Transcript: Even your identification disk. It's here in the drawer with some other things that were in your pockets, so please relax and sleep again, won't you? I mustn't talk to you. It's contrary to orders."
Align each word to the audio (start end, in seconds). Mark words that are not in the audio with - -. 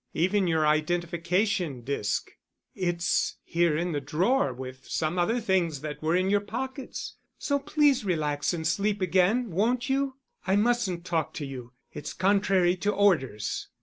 Even 0.15 0.47
your 0.47 0.65
identification 0.65 1.81
disk. 1.81 2.31
It's 2.73 3.35
here 3.43 3.77
in 3.77 3.91
the 3.91 4.01
drawer 4.01 4.51
with 4.51 4.87
some 4.89 5.19
other 5.19 5.39
things 5.39 5.81
that 5.81 6.01
were 6.01 6.15
in 6.15 6.31
your 6.31 6.39
pockets, 6.39 7.17
so 7.37 7.59
please 7.59 8.03
relax 8.03 8.51
and 8.51 8.65
sleep 8.65 8.99
again, 8.99 9.51
won't 9.51 9.91
you? 9.91 10.15
I 10.47 10.55
mustn't 10.55 11.05
talk 11.05 11.35
to 11.35 11.45
you. 11.45 11.73
It's 11.93 12.13
contrary 12.13 12.75
to 12.77 12.91
orders." 12.91 13.67